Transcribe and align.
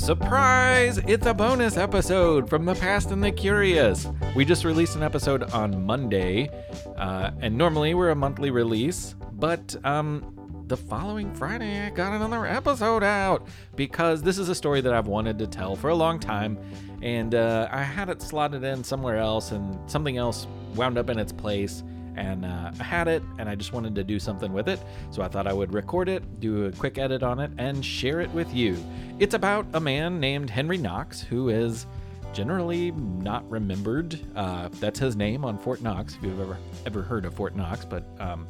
Surprise! 0.00 0.96
It's 1.06 1.26
a 1.26 1.34
bonus 1.34 1.76
episode 1.76 2.48
from 2.48 2.64
the 2.64 2.74
past 2.74 3.10
and 3.10 3.22
the 3.22 3.30
curious. 3.30 4.08
We 4.34 4.46
just 4.46 4.64
released 4.64 4.96
an 4.96 5.02
episode 5.02 5.42
on 5.52 5.84
Monday, 5.84 6.48
uh, 6.96 7.32
and 7.40 7.56
normally 7.56 7.92
we're 7.92 8.08
a 8.08 8.14
monthly 8.14 8.50
release, 8.50 9.14
but 9.32 9.76
um, 9.84 10.64
the 10.68 10.76
following 10.76 11.34
Friday 11.34 11.86
I 11.86 11.90
got 11.90 12.14
another 12.14 12.46
episode 12.46 13.04
out 13.04 13.46
because 13.76 14.22
this 14.22 14.38
is 14.38 14.48
a 14.48 14.54
story 14.54 14.80
that 14.80 14.94
I've 14.94 15.06
wanted 15.06 15.38
to 15.38 15.46
tell 15.46 15.76
for 15.76 15.90
a 15.90 15.94
long 15.94 16.18
time, 16.18 16.58
and 17.02 17.34
uh, 17.34 17.68
I 17.70 17.82
had 17.82 18.08
it 18.08 18.22
slotted 18.22 18.64
in 18.64 18.82
somewhere 18.82 19.18
else, 19.18 19.52
and 19.52 19.78
something 19.88 20.16
else 20.16 20.46
wound 20.76 20.96
up 20.96 21.10
in 21.10 21.18
its 21.18 21.30
place 21.30 21.84
and 22.20 22.44
uh, 22.44 22.70
I 22.78 22.82
had 22.82 23.08
it 23.08 23.22
and 23.38 23.48
I 23.48 23.54
just 23.54 23.72
wanted 23.72 23.94
to 23.94 24.04
do 24.04 24.20
something 24.20 24.52
with 24.52 24.68
it. 24.68 24.78
So 25.10 25.22
I 25.22 25.28
thought 25.28 25.46
I 25.46 25.54
would 25.54 25.72
record 25.72 26.08
it, 26.08 26.38
do 26.38 26.66
a 26.66 26.72
quick 26.72 26.98
edit 26.98 27.22
on 27.22 27.40
it, 27.40 27.50
and 27.56 27.82
share 27.82 28.20
it 28.20 28.30
with 28.32 28.52
you. 28.54 28.76
It's 29.18 29.34
about 29.34 29.66
a 29.72 29.80
man 29.80 30.20
named 30.20 30.50
Henry 30.50 30.76
Knox 30.76 31.22
who 31.22 31.48
is 31.48 31.86
generally 32.34 32.90
not 32.92 33.48
remembered. 33.50 34.20
Uh, 34.36 34.68
that's 34.80 34.98
his 34.98 35.16
name 35.16 35.44
on 35.44 35.58
Fort 35.58 35.80
Knox, 35.80 36.14
if 36.14 36.22
you've 36.22 36.40
ever 36.40 36.58
ever 36.84 37.02
heard 37.02 37.24
of 37.24 37.34
Fort 37.34 37.56
Knox, 37.56 37.84
but 37.86 38.04
um, 38.20 38.46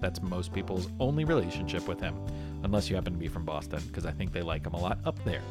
that's 0.00 0.20
most 0.22 0.52
people's 0.52 0.88
only 1.00 1.24
relationship 1.24 1.88
with 1.88 2.00
him, 2.00 2.14
unless 2.64 2.90
you 2.90 2.96
happen 2.96 3.12
to 3.12 3.18
be 3.18 3.28
from 3.28 3.44
Boston, 3.44 3.80
because 3.86 4.06
I 4.06 4.10
think 4.10 4.32
they 4.32 4.42
like 4.42 4.64
them 4.64 4.74
a 4.74 4.80
lot 4.80 4.98
up 5.04 5.22
there. 5.24 5.42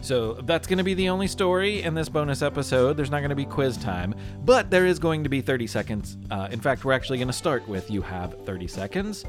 So 0.00 0.34
that's 0.34 0.66
going 0.66 0.78
to 0.78 0.84
be 0.84 0.94
the 0.94 1.08
only 1.08 1.26
story 1.26 1.82
in 1.82 1.94
this 1.94 2.08
bonus 2.08 2.42
episode. 2.42 2.96
There's 2.96 3.10
not 3.10 3.20
going 3.20 3.30
to 3.30 3.36
be 3.36 3.44
quiz 3.44 3.76
time, 3.76 4.14
but 4.44 4.70
there 4.70 4.86
is 4.86 4.98
going 4.98 5.22
to 5.22 5.28
be 5.28 5.40
30 5.40 5.66
seconds. 5.66 6.16
Uh, 6.30 6.48
in 6.50 6.60
fact, 6.60 6.84
we're 6.84 6.92
actually 6.92 7.18
going 7.18 7.28
to 7.28 7.34
start 7.34 7.66
with 7.68 7.90
You 7.90 8.02
Have 8.02 8.44
30 8.44 8.66
Seconds, 8.66 9.24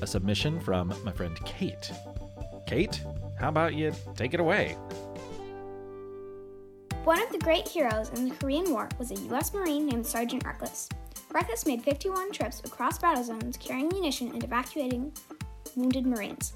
a 0.00 0.06
submission 0.06 0.58
from 0.60 0.92
my 1.04 1.12
friend 1.12 1.38
Kate. 1.44 1.90
Kate, 2.66 3.02
how 3.38 3.48
about 3.48 3.74
you 3.74 3.92
take 4.16 4.34
it 4.34 4.40
away? 4.40 4.76
One 7.04 7.22
of 7.22 7.30
the 7.30 7.38
great 7.38 7.66
heroes 7.66 8.10
in 8.10 8.28
the 8.28 8.34
Korean 8.34 8.70
War 8.70 8.88
was 8.98 9.10
a 9.10 9.14
U.S. 9.28 9.54
Marine 9.54 9.86
named 9.86 10.06
Sergeant 10.06 10.44
Reckless. 10.44 10.88
Reckless 11.32 11.64
made 11.64 11.82
51 11.82 12.32
trips 12.32 12.60
across 12.60 12.98
battle 12.98 13.22
zones 13.22 13.56
carrying 13.56 13.88
munition 13.88 14.28
and 14.32 14.42
evacuating 14.42 15.12
wounded 15.76 16.06
Marines. 16.06 16.52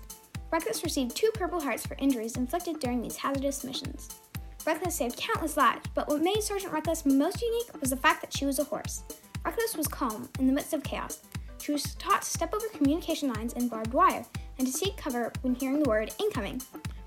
Reckless 0.52 0.84
received 0.84 1.16
two 1.16 1.30
Purple 1.32 1.62
Hearts 1.62 1.86
for 1.86 1.96
injuries 1.98 2.36
inflicted 2.36 2.78
during 2.78 3.00
these 3.00 3.16
hazardous 3.16 3.64
missions. 3.64 4.20
Reckless 4.66 4.94
saved 4.94 5.16
countless 5.16 5.56
lives, 5.56 5.86
but 5.94 6.08
what 6.08 6.20
made 6.20 6.42
Sergeant 6.42 6.74
Reckless 6.74 7.06
most 7.06 7.40
unique 7.40 7.80
was 7.80 7.88
the 7.88 7.96
fact 7.96 8.20
that 8.20 8.36
she 8.36 8.44
was 8.44 8.58
a 8.58 8.64
horse. 8.64 9.02
Reckless 9.46 9.74
was 9.74 9.88
calm 9.88 10.28
in 10.38 10.46
the 10.46 10.52
midst 10.52 10.74
of 10.74 10.82
chaos. 10.82 11.20
She 11.58 11.72
was 11.72 11.94
taught 11.94 12.20
to 12.20 12.28
step 12.28 12.52
over 12.52 12.68
communication 12.68 13.32
lines 13.32 13.54
and 13.54 13.70
barbed 13.70 13.94
wire 13.94 14.26
and 14.58 14.66
to 14.66 14.72
seek 14.72 14.94
cover 14.98 15.32
when 15.40 15.54
hearing 15.54 15.82
the 15.82 15.88
word 15.88 16.12
incoming. 16.20 16.60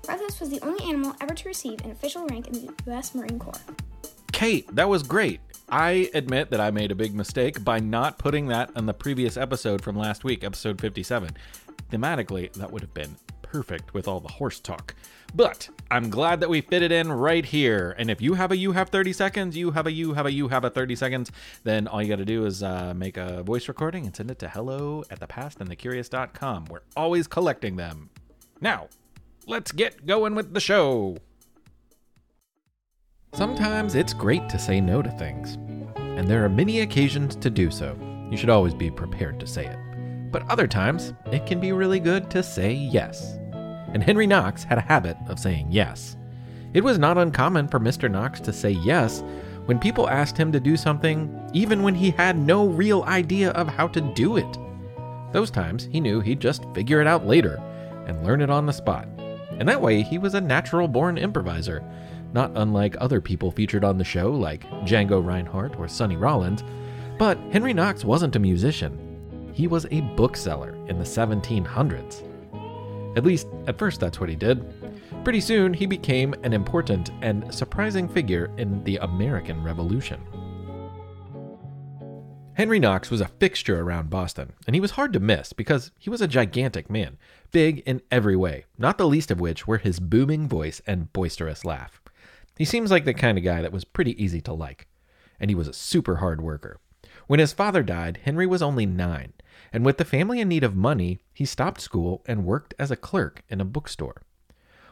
Reckless 0.08 0.40
was 0.40 0.50
the 0.50 0.60
only 0.62 0.84
animal 0.84 1.14
ever 1.20 1.34
to 1.34 1.48
receive 1.48 1.80
an 1.84 1.92
official 1.92 2.26
rank 2.26 2.48
in 2.48 2.52
the 2.54 2.72
U.S. 2.88 3.14
Marine 3.14 3.38
Corps. 3.38 3.62
Kate, 4.32 4.66
that 4.74 4.88
was 4.88 5.04
great. 5.04 5.40
I 5.68 6.10
admit 6.14 6.50
that 6.50 6.60
I 6.60 6.72
made 6.72 6.90
a 6.90 6.96
big 6.96 7.14
mistake 7.14 7.62
by 7.62 7.78
not 7.78 8.18
putting 8.18 8.48
that 8.48 8.70
on 8.74 8.86
the 8.86 8.94
previous 8.94 9.36
episode 9.36 9.82
from 9.82 9.96
last 9.96 10.24
week, 10.24 10.42
episode 10.42 10.80
57. 10.80 11.30
Thematically, 11.92 12.52
that 12.54 12.72
would 12.72 12.82
have 12.82 12.92
been 12.92 13.16
perfect 13.56 13.94
with 13.94 14.06
all 14.06 14.20
the 14.20 14.28
horse 14.28 14.60
talk. 14.60 14.94
But 15.34 15.70
I'm 15.90 16.10
glad 16.10 16.40
that 16.40 16.50
we 16.50 16.60
fit 16.60 16.82
it 16.82 16.92
in 16.92 17.10
right 17.10 17.44
here. 17.44 17.94
And 17.98 18.10
if 18.10 18.20
you 18.20 18.34
have 18.34 18.52
a 18.52 18.56
you 18.56 18.72
have 18.72 18.90
30 18.90 19.14
seconds, 19.14 19.56
you 19.56 19.70
have 19.70 19.86
a 19.86 19.92
you 19.92 20.12
have 20.12 20.26
a 20.26 20.32
you 20.32 20.48
have 20.48 20.64
a 20.64 20.68
30 20.68 20.94
seconds, 20.94 21.32
then 21.64 21.88
all 21.88 22.02
you 22.02 22.08
got 22.10 22.18
to 22.18 22.26
do 22.26 22.44
is 22.44 22.62
uh, 22.62 22.92
make 22.94 23.16
a 23.16 23.42
voice 23.42 23.66
recording 23.66 24.04
and 24.04 24.14
send 24.14 24.30
it 24.30 24.38
to 24.40 24.48
hello 24.50 25.04
at 25.10 25.20
the 25.20 25.26
past 25.26 25.58
and 25.58 25.70
the 25.70 25.76
curious.com. 25.76 26.66
We're 26.66 26.80
always 26.98 27.26
collecting 27.26 27.76
them. 27.76 28.10
Now, 28.60 28.88
let's 29.46 29.72
get 29.72 30.04
going 30.04 30.34
with 30.34 30.52
the 30.52 30.60
show. 30.60 31.16
Sometimes 33.32 33.94
it's 33.94 34.12
great 34.12 34.50
to 34.50 34.58
say 34.58 34.82
no 34.82 35.00
to 35.00 35.10
things, 35.12 35.54
and 35.96 36.28
there 36.28 36.44
are 36.44 36.50
many 36.50 36.80
occasions 36.80 37.36
to 37.36 37.48
do 37.48 37.70
so. 37.70 37.98
You 38.30 38.36
should 38.36 38.50
always 38.50 38.74
be 38.74 38.90
prepared 38.90 39.40
to 39.40 39.46
say 39.46 39.64
it. 39.64 39.78
But 40.30 40.46
other 40.50 40.66
times, 40.66 41.14
it 41.32 41.46
can 41.46 41.58
be 41.58 41.72
really 41.72 42.00
good 42.00 42.30
to 42.32 42.42
say 42.42 42.74
yes 42.74 43.38
and 43.96 44.04
Henry 44.04 44.26
Knox 44.26 44.62
had 44.62 44.76
a 44.76 44.82
habit 44.82 45.16
of 45.26 45.38
saying 45.38 45.68
yes. 45.70 46.18
It 46.74 46.84
was 46.84 46.98
not 46.98 47.16
uncommon 47.16 47.66
for 47.66 47.80
Mr. 47.80 48.10
Knox 48.10 48.40
to 48.40 48.52
say 48.52 48.72
yes 48.72 49.24
when 49.64 49.78
people 49.78 50.06
asked 50.06 50.36
him 50.36 50.52
to 50.52 50.60
do 50.60 50.76
something, 50.76 51.34
even 51.54 51.82
when 51.82 51.94
he 51.94 52.10
had 52.10 52.36
no 52.36 52.66
real 52.66 53.04
idea 53.04 53.52
of 53.52 53.68
how 53.68 53.88
to 53.88 54.02
do 54.02 54.36
it. 54.36 54.58
Those 55.32 55.50
times, 55.50 55.88
he 55.90 55.98
knew 55.98 56.20
he'd 56.20 56.40
just 56.40 56.66
figure 56.74 57.00
it 57.00 57.06
out 57.06 57.26
later 57.26 57.56
and 58.06 58.22
learn 58.22 58.42
it 58.42 58.50
on 58.50 58.66
the 58.66 58.72
spot. 58.74 59.08
And 59.52 59.66
that 59.66 59.80
way, 59.80 60.02
he 60.02 60.18
was 60.18 60.34
a 60.34 60.42
natural 60.42 60.88
born 60.88 61.16
improviser, 61.16 61.82
not 62.34 62.52
unlike 62.54 62.96
other 63.00 63.22
people 63.22 63.50
featured 63.50 63.82
on 63.82 63.96
the 63.96 64.04
show 64.04 64.30
like 64.30 64.68
Django 64.84 65.24
Reinhardt 65.24 65.78
or 65.78 65.88
Sonny 65.88 66.16
Rollins. 66.16 66.62
But 67.18 67.38
Henry 67.50 67.72
Knox 67.72 68.04
wasn't 68.04 68.36
a 68.36 68.40
musician, 68.40 69.50
he 69.54 69.66
was 69.66 69.86
a 69.90 70.02
bookseller 70.02 70.76
in 70.86 70.98
the 70.98 71.04
1700s. 71.04 72.25
At 73.16 73.24
least, 73.24 73.48
at 73.66 73.78
first, 73.78 73.98
that's 73.98 74.20
what 74.20 74.28
he 74.28 74.36
did. 74.36 74.62
Pretty 75.24 75.40
soon, 75.40 75.72
he 75.72 75.86
became 75.86 76.34
an 76.42 76.52
important 76.52 77.10
and 77.22 77.52
surprising 77.52 78.08
figure 78.08 78.52
in 78.58 78.84
the 78.84 78.98
American 78.98 79.62
Revolution. 79.64 80.20
Henry 82.52 82.78
Knox 82.78 83.10
was 83.10 83.20
a 83.20 83.28
fixture 83.28 83.80
around 83.80 84.08
Boston, 84.08 84.52
and 84.66 84.74
he 84.74 84.80
was 84.80 84.92
hard 84.92 85.12
to 85.12 85.20
miss 85.20 85.52
because 85.52 85.90
he 85.98 86.08
was 86.08 86.22
a 86.22 86.28
gigantic 86.28 86.88
man, 86.88 87.18
big 87.52 87.80
in 87.80 88.00
every 88.10 88.36
way, 88.36 88.64
not 88.78 88.96
the 88.96 89.08
least 89.08 89.30
of 89.30 89.40
which 89.40 89.66
were 89.66 89.78
his 89.78 90.00
booming 90.00 90.48
voice 90.48 90.80
and 90.86 91.12
boisterous 91.12 91.64
laugh. 91.64 92.00
He 92.56 92.64
seems 92.64 92.90
like 92.90 93.04
the 93.04 93.12
kind 93.12 93.36
of 93.36 93.44
guy 93.44 93.60
that 93.60 93.72
was 93.72 93.84
pretty 93.84 94.22
easy 94.22 94.40
to 94.42 94.54
like, 94.54 94.86
and 95.38 95.50
he 95.50 95.54
was 95.54 95.68
a 95.68 95.74
super 95.74 96.16
hard 96.16 96.40
worker. 96.40 96.78
When 97.26 97.40
his 97.40 97.52
father 97.52 97.82
died, 97.82 98.20
Henry 98.24 98.46
was 98.46 98.62
only 98.62 98.86
nine, 98.86 99.32
and 99.72 99.84
with 99.84 99.98
the 99.98 100.04
family 100.04 100.40
in 100.40 100.48
need 100.48 100.62
of 100.62 100.76
money, 100.76 101.18
he 101.34 101.44
stopped 101.44 101.80
school 101.80 102.22
and 102.26 102.44
worked 102.44 102.74
as 102.78 102.90
a 102.90 102.96
clerk 102.96 103.42
in 103.48 103.60
a 103.60 103.64
bookstore. 103.64 104.22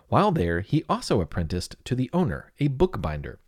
While 0.08 0.32
there, 0.32 0.60
he 0.60 0.84
also 0.88 1.20
apprenticed 1.20 1.76
to 1.84 1.94
the 1.94 2.10
owner, 2.12 2.52
a 2.58 2.68
bookbinder. 2.68 3.38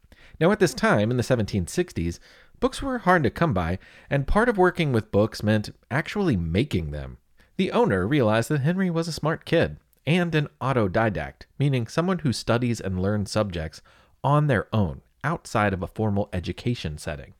Now, 0.40 0.52
at 0.52 0.60
this 0.60 0.74
time, 0.74 1.10
in 1.10 1.16
the 1.16 1.22
1760s, 1.22 2.18
books 2.60 2.80
were 2.80 2.98
hard 2.98 3.22
to 3.24 3.30
come 3.30 3.52
by, 3.52 3.78
and 4.08 4.26
part 4.26 4.48
of 4.48 4.56
working 4.56 4.92
with 4.92 5.12
books 5.12 5.42
meant 5.42 5.74
actually 5.90 6.36
making 6.36 6.90
them. 6.90 7.18
The 7.56 7.72
owner 7.72 8.06
realized 8.06 8.50
that 8.50 8.60
Henry 8.60 8.90
was 8.90 9.08
a 9.08 9.12
smart 9.12 9.44
kid 9.44 9.78
and 10.06 10.34
an 10.34 10.48
autodidact, 10.60 11.42
meaning 11.58 11.86
someone 11.86 12.20
who 12.20 12.32
studies 12.32 12.80
and 12.80 13.02
learns 13.02 13.30
subjects 13.30 13.82
on 14.22 14.46
their 14.46 14.68
own, 14.72 15.02
outside 15.24 15.72
of 15.72 15.82
a 15.82 15.88
formal 15.88 16.28
education 16.32 16.98
setting. 16.98 17.34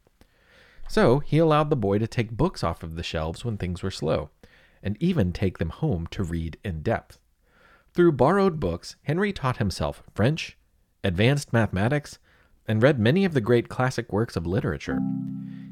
So 0.89 1.19
he 1.21 1.39
allowed 1.39 1.71
the 1.71 1.77
boy 1.77 1.99
to 1.99 2.07
take 2.07 2.31
books 2.31 2.63
off 2.63 2.83
of 2.83 2.97
the 2.97 3.03
shelves 3.03 3.45
when 3.45 3.57
things 3.57 3.83
were 3.83 3.91
slow, 3.91 4.31
and 4.83 4.97
even 5.01 5.33
take 5.33 5.59
them 5.59 5.71
home 5.71 6.07
to 6.13 6.23
read 6.23 6.59
in 6.65 6.83
depth. 6.83 7.19
Through 7.95 8.13
borrowed 8.13 8.61
books, 8.61 8.97
Henry 9.03 9.33
taught 9.33 9.57
himself 9.57 10.03
French, 10.15 10.57
advanced 11.03 11.53
mathematics, 11.53 12.19
and 12.69 12.83
read 12.83 12.99
many 12.99 13.25
of 13.25 13.33
the 13.35 13.41
great 13.41 13.69
classic 13.69 14.13
works 14.13 14.37
of 14.37 14.47
literature. 14.47 15.01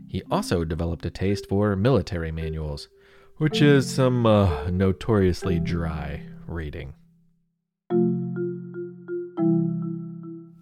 He 0.08 0.22
also 0.30 0.64
developed 0.64 1.04
a 1.06 1.10
taste 1.10 1.48
for 1.48 1.74
military 1.76 2.30
manuals, 2.30 2.88
which 3.36 3.60
is 3.60 3.92
some 3.92 4.26
uh, 4.26 4.70
notoriously 4.70 5.58
dry 5.58 6.22
reading. 6.46 6.94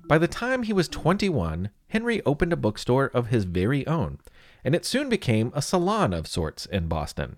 By 0.08 0.18
the 0.18 0.28
time 0.28 0.64
he 0.64 0.72
was 0.72 0.88
21, 0.88 1.70
Henry 1.88 2.22
opened 2.26 2.52
a 2.52 2.56
bookstore 2.56 3.06
of 3.14 3.28
his 3.28 3.44
very 3.44 3.86
own 3.86 4.18
and 4.64 4.74
it 4.74 4.84
soon 4.84 5.08
became 5.08 5.52
a 5.54 5.62
salon 5.62 6.12
of 6.12 6.26
sorts 6.26 6.66
in 6.66 6.88
Boston. 6.88 7.36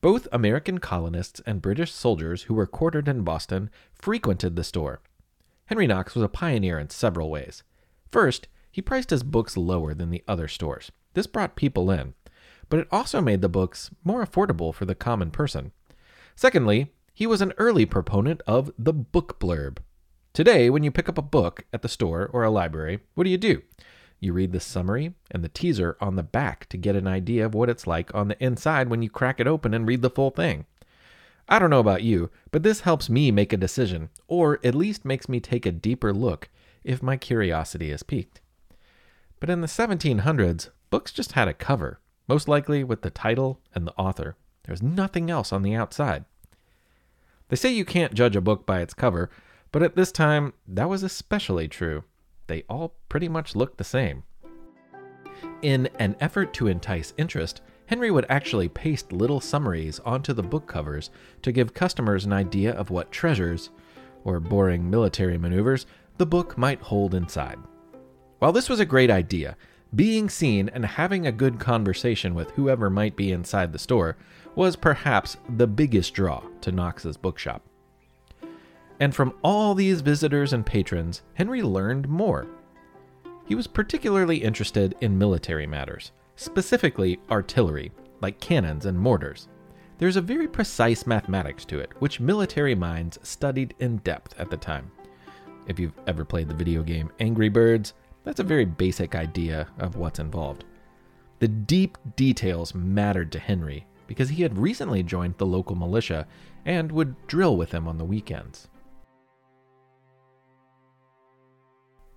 Both 0.00 0.26
American 0.32 0.78
colonists 0.78 1.40
and 1.46 1.62
British 1.62 1.92
soldiers 1.92 2.44
who 2.44 2.54
were 2.54 2.66
quartered 2.66 3.06
in 3.06 3.22
Boston 3.22 3.70
frequented 3.94 4.56
the 4.56 4.64
store. 4.64 5.00
Henry 5.66 5.86
Knox 5.86 6.14
was 6.14 6.24
a 6.24 6.28
pioneer 6.28 6.78
in 6.78 6.90
several 6.90 7.30
ways. 7.30 7.62
First, 8.10 8.48
he 8.70 8.82
priced 8.82 9.10
his 9.10 9.22
books 9.22 9.56
lower 9.56 9.94
than 9.94 10.10
the 10.10 10.24
other 10.26 10.48
stores. 10.48 10.90
This 11.14 11.26
brought 11.26 11.56
people 11.56 11.90
in, 11.90 12.14
but 12.68 12.80
it 12.80 12.88
also 12.90 13.20
made 13.20 13.42
the 13.42 13.48
books 13.48 13.90
more 14.02 14.24
affordable 14.24 14.74
for 14.74 14.86
the 14.86 14.94
common 14.94 15.30
person. 15.30 15.72
Secondly, 16.34 16.92
he 17.14 17.26
was 17.26 17.40
an 17.40 17.52
early 17.58 17.86
proponent 17.86 18.40
of 18.46 18.72
the 18.78 18.92
book 18.92 19.38
blurb. 19.38 19.78
Today, 20.32 20.70
when 20.70 20.82
you 20.82 20.90
pick 20.90 21.08
up 21.08 21.18
a 21.18 21.22
book 21.22 21.66
at 21.72 21.82
the 21.82 21.88
store 21.88 22.28
or 22.32 22.42
a 22.42 22.50
library, 22.50 23.00
what 23.14 23.24
do 23.24 23.30
you 23.30 23.38
do? 23.38 23.62
You 24.22 24.32
read 24.32 24.52
the 24.52 24.60
summary 24.60 25.14
and 25.32 25.42
the 25.42 25.48
teaser 25.48 25.96
on 26.00 26.14
the 26.14 26.22
back 26.22 26.68
to 26.68 26.76
get 26.76 26.94
an 26.94 27.08
idea 27.08 27.44
of 27.44 27.54
what 27.54 27.68
it's 27.68 27.88
like 27.88 28.14
on 28.14 28.28
the 28.28 28.40
inside 28.40 28.88
when 28.88 29.02
you 29.02 29.10
crack 29.10 29.40
it 29.40 29.48
open 29.48 29.74
and 29.74 29.84
read 29.84 30.00
the 30.00 30.10
full 30.10 30.30
thing. 30.30 30.64
I 31.48 31.58
don't 31.58 31.70
know 31.70 31.80
about 31.80 32.04
you, 32.04 32.30
but 32.52 32.62
this 32.62 32.82
helps 32.82 33.10
me 33.10 33.32
make 33.32 33.52
a 33.52 33.56
decision, 33.56 34.10
or 34.28 34.60
at 34.62 34.76
least 34.76 35.04
makes 35.04 35.28
me 35.28 35.40
take 35.40 35.66
a 35.66 35.72
deeper 35.72 36.12
look 36.14 36.50
if 36.84 37.02
my 37.02 37.16
curiosity 37.16 37.90
is 37.90 38.04
piqued. 38.04 38.40
But 39.40 39.50
in 39.50 39.60
the 39.60 39.66
1700s, 39.66 40.70
books 40.88 41.10
just 41.10 41.32
had 41.32 41.48
a 41.48 41.52
cover, 41.52 41.98
most 42.28 42.46
likely 42.46 42.84
with 42.84 43.02
the 43.02 43.10
title 43.10 43.58
and 43.74 43.88
the 43.88 43.94
author. 43.98 44.36
There 44.62 44.72
was 44.72 44.84
nothing 44.84 45.32
else 45.32 45.52
on 45.52 45.62
the 45.62 45.74
outside. 45.74 46.26
They 47.48 47.56
say 47.56 47.72
you 47.72 47.84
can't 47.84 48.14
judge 48.14 48.36
a 48.36 48.40
book 48.40 48.66
by 48.66 48.82
its 48.82 48.94
cover, 48.94 49.30
But 49.72 49.82
at 49.82 49.96
this 49.96 50.12
time, 50.12 50.52
that 50.68 50.88
was 50.88 51.02
especially 51.02 51.66
true. 51.66 52.04
They 52.52 52.64
all 52.68 52.94
pretty 53.08 53.30
much 53.30 53.56
looked 53.56 53.78
the 53.78 53.84
same. 53.84 54.24
In 55.62 55.88
an 55.98 56.16
effort 56.20 56.52
to 56.52 56.66
entice 56.66 57.14
interest, 57.16 57.62
Henry 57.86 58.10
would 58.10 58.26
actually 58.28 58.68
paste 58.68 59.10
little 59.10 59.40
summaries 59.40 60.00
onto 60.00 60.34
the 60.34 60.42
book 60.42 60.66
covers 60.66 61.08
to 61.40 61.50
give 61.50 61.72
customers 61.72 62.26
an 62.26 62.34
idea 62.34 62.74
of 62.74 62.90
what 62.90 63.10
treasures, 63.10 63.70
or 64.24 64.38
boring 64.38 64.90
military 64.90 65.38
maneuvers, 65.38 65.86
the 66.18 66.26
book 66.26 66.58
might 66.58 66.82
hold 66.82 67.14
inside. 67.14 67.58
While 68.38 68.52
this 68.52 68.68
was 68.68 68.80
a 68.80 68.84
great 68.84 69.10
idea, 69.10 69.56
being 69.94 70.28
seen 70.28 70.68
and 70.74 70.84
having 70.84 71.26
a 71.26 71.32
good 71.32 71.58
conversation 71.58 72.34
with 72.34 72.50
whoever 72.50 72.90
might 72.90 73.16
be 73.16 73.32
inside 73.32 73.72
the 73.72 73.78
store 73.78 74.18
was 74.56 74.76
perhaps 74.76 75.38
the 75.56 75.66
biggest 75.66 76.12
draw 76.12 76.42
to 76.60 76.70
Knox's 76.70 77.16
bookshop. 77.16 77.62
And 79.02 79.12
from 79.12 79.34
all 79.42 79.74
these 79.74 80.00
visitors 80.00 80.52
and 80.52 80.64
patrons, 80.64 81.22
Henry 81.34 81.60
learned 81.60 82.08
more. 82.08 82.46
He 83.44 83.56
was 83.56 83.66
particularly 83.66 84.36
interested 84.36 84.94
in 85.00 85.18
military 85.18 85.66
matters, 85.66 86.12
specifically 86.36 87.18
artillery, 87.28 87.90
like 88.20 88.38
cannons 88.38 88.86
and 88.86 88.96
mortars. 88.96 89.48
There's 89.98 90.14
a 90.14 90.20
very 90.20 90.46
precise 90.46 91.04
mathematics 91.04 91.64
to 91.64 91.80
it, 91.80 91.90
which 91.98 92.20
military 92.20 92.76
minds 92.76 93.18
studied 93.24 93.74
in 93.80 93.96
depth 93.96 94.38
at 94.38 94.50
the 94.50 94.56
time. 94.56 94.88
If 95.66 95.80
you've 95.80 95.98
ever 96.06 96.24
played 96.24 96.48
the 96.48 96.54
video 96.54 96.84
game 96.84 97.10
Angry 97.18 97.48
Birds, 97.48 97.94
that's 98.22 98.38
a 98.38 98.44
very 98.44 98.64
basic 98.64 99.16
idea 99.16 99.66
of 99.80 99.96
what's 99.96 100.20
involved. 100.20 100.64
The 101.40 101.48
deep 101.48 101.98
details 102.14 102.72
mattered 102.72 103.32
to 103.32 103.40
Henry 103.40 103.84
because 104.06 104.28
he 104.28 104.44
had 104.44 104.56
recently 104.56 105.02
joined 105.02 105.38
the 105.38 105.46
local 105.46 105.74
militia 105.74 106.28
and 106.64 106.92
would 106.92 107.26
drill 107.26 107.56
with 107.56 107.70
them 107.70 107.88
on 107.88 107.98
the 107.98 108.04
weekends. 108.04 108.68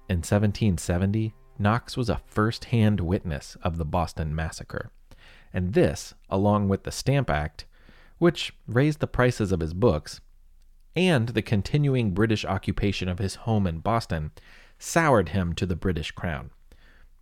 In 0.08 0.18
1770, 0.18 1.34
Knox 1.58 1.98
was 1.98 2.10
a 2.10 2.22
first 2.28 2.66
hand 2.66 3.00
witness 3.00 3.58
of 3.64 3.78
the 3.78 3.86
Boston 3.86 4.36
Massacre. 4.36 4.92
And 5.52 5.74
this, 5.74 6.14
along 6.30 6.70
with 6.70 6.84
the 6.84 6.92
Stamp 6.92 7.30
Act, 7.30 7.66
which 8.20 8.54
raised 8.68 9.00
the 9.00 9.08
prices 9.08 9.52
of 9.52 9.62
his 9.62 9.74
books, 9.74 10.22
and 10.96 11.30
the 11.30 11.42
continuing 11.42 12.12
British 12.12 12.46
occupation 12.46 13.10
of 13.10 13.20
his 13.20 13.36
home 13.36 13.66
in 13.66 13.80
Boston, 13.80 14.32
soured 14.78 15.30
him 15.30 15.54
to 15.54 15.66
the 15.66 15.76
British 15.76 16.12
crown. 16.12 16.52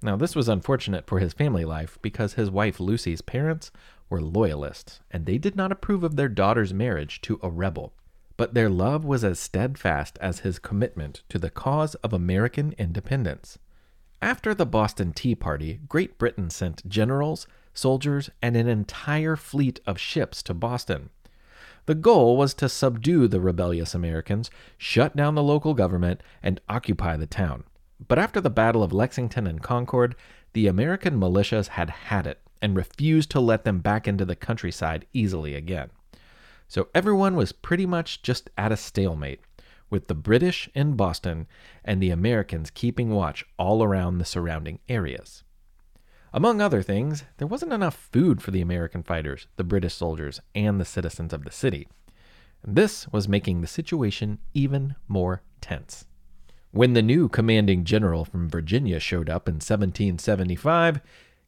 Now, 0.01 0.17
this 0.17 0.35
was 0.35 0.49
unfortunate 0.49 1.07
for 1.07 1.19
his 1.19 1.31
family 1.31 1.63
life 1.63 1.97
because 2.01 2.33
his 2.33 2.51
wife 2.51 2.81
Lucy's 2.81 3.21
parents 3.21 3.71
were 4.09 4.21
loyalists, 4.21 4.99
and 5.09 5.25
they 5.25 5.37
did 5.37 5.55
not 5.55 5.71
approve 5.71 6.03
of 6.03 6.17
their 6.17 6.27
daughter's 6.27 6.73
marriage 6.73 7.21
to 7.21 7.39
a 7.41 7.49
rebel. 7.49 7.93
But 8.35 8.53
their 8.53 8.69
love 8.69 9.05
was 9.05 9.23
as 9.23 9.39
steadfast 9.39 10.17
as 10.19 10.39
his 10.39 10.59
commitment 10.59 11.23
to 11.29 11.37
the 11.37 11.49
cause 11.49 11.95
of 11.95 12.13
American 12.13 12.73
independence. 12.77 13.59
After 14.21 14.53
the 14.53 14.65
Boston 14.65 15.13
Tea 15.13 15.35
Party, 15.35 15.81
Great 15.87 16.17
Britain 16.17 16.49
sent 16.49 16.87
generals, 16.87 17.45
soldiers, 17.73 18.29
and 18.41 18.55
an 18.55 18.67
entire 18.67 19.35
fleet 19.35 19.79
of 19.85 19.99
ships 19.99 20.41
to 20.43 20.53
Boston. 20.53 21.09
The 21.85 21.95
goal 21.95 22.37
was 22.37 22.53
to 22.55 22.69
subdue 22.69 23.27
the 23.27 23.41
rebellious 23.41 23.93
Americans, 23.93 24.49
shut 24.77 25.15
down 25.15 25.35
the 25.35 25.43
local 25.43 25.73
government, 25.73 26.21
and 26.41 26.61
occupy 26.69 27.17
the 27.17 27.27
town. 27.27 27.65
But 28.07 28.17
after 28.17 28.39
the 28.39 28.49
Battle 28.49 28.83
of 28.83 28.93
Lexington 28.93 29.45
and 29.45 29.61
Concord, 29.61 30.15
the 30.53 30.67
American 30.67 31.19
militias 31.19 31.67
had 31.69 31.89
had 31.89 32.25
it 32.25 32.39
and 32.61 32.75
refused 32.75 33.29
to 33.31 33.39
let 33.39 33.65
them 33.65 33.79
back 33.79 34.07
into 34.07 34.23
the 34.23 34.35
countryside 34.35 35.05
easily 35.11 35.55
again. 35.55 35.89
So 36.73 36.87
everyone 36.95 37.35
was 37.35 37.51
pretty 37.51 37.85
much 37.85 38.23
just 38.23 38.49
at 38.57 38.71
a 38.71 38.77
stalemate, 38.77 39.41
with 39.91 40.07
the 40.07 40.15
British 40.15 40.67
in 40.73 40.95
Boston 40.95 41.45
and 41.85 42.01
the 42.01 42.09
Americans 42.09 42.71
keeping 42.71 43.11
watch 43.11 43.45
all 43.59 43.83
around 43.83 44.17
the 44.17 44.25
surrounding 44.25 44.79
areas. 44.89 45.43
Among 46.33 46.61
other 46.61 46.81
things, 46.81 47.25
there 47.37 47.45
wasn't 47.45 47.73
enough 47.73 48.09
food 48.11 48.41
for 48.41 48.49
the 48.49 48.61
American 48.61 49.03
fighters, 49.03 49.45
the 49.55 49.63
British 49.63 49.93
soldiers, 49.93 50.41
and 50.55 50.81
the 50.81 50.83
citizens 50.83 51.31
of 51.31 51.43
the 51.43 51.51
city. 51.51 51.87
This 52.63 53.07
was 53.09 53.27
making 53.27 53.61
the 53.61 53.67
situation 53.67 54.39
even 54.55 54.95
more 55.07 55.43
tense. 55.61 56.05
When 56.71 56.93
the 56.93 57.03
new 57.03 57.29
commanding 57.29 57.83
general 57.83 58.25
from 58.25 58.49
Virginia 58.49 58.99
showed 58.99 59.29
up 59.29 59.47
in 59.47 59.57
1775, 59.57 61.01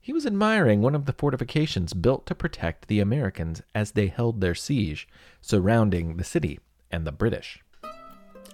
he 0.06 0.14
was 0.14 0.28
admiring 0.28 0.84
one 0.84 0.94
of 0.94 1.06
the 1.06 1.14
fortifications 1.14 1.92
built 1.96 2.28
to 2.28 2.36
protect 2.36 2.88
the 2.88 3.00
Americans 3.00 3.64
as 3.74 3.94
they 3.94 4.06
held 4.06 4.40
their 4.40 4.54
siege 4.54 5.08
surrounding 5.42 6.18
the 6.18 6.24
city 6.24 6.60
and 6.92 7.08
the 7.08 7.12
British. 7.12 7.64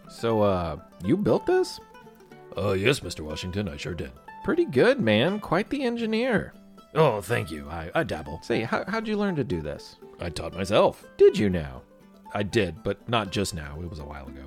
So, 0.09 0.44
uh, 0.44 0.77
you 1.03 1.18
built 1.18 1.45
this? 1.45 1.81
Uh, 2.57 2.71
yes, 2.71 3.01
Mr. 3.01 3.19
Washington, 3.19 3.68
I 3.68 3.75
sure 3.75 3.94
did. 3.94 4.13
Pretty 4.45 4.63
good, 4.63 5.01
man. 5.01 5.42
Quite 5.42 5.69
the 5.69 5.83
engineer. 5.83 6.53
Oh, 6.95 7.19
thank 7.19 7.51
you. 7.51 7.68
I, 7.69 7.92
I 7.95 8.03
dabble. 8.03 8.39
Say, 8.44 8.62
how, 8.62 8.86
how'd 8.88 9.06
you 9.06 9.18
learn 9.18 9.36
to 9.36 9.44
do 9.44 9.62
this? 9.62 9.98
I 10.21 10.30
taught 10.30 10.53
myself. 10.53 11.06
Did 11.18 11.38
you 11.38 11.50
now? 11.50 11.81
I 12.33 12.44
did, 12.44 12.81
but 12.81 13.09
not 13.09 13.30
just 13.30 13.53
now. 13.53 13.77
It 13.81 13.89
was 13.89 14.00
a 14.00 14.06
while 14.06 14.30
ago. 14.30 14.45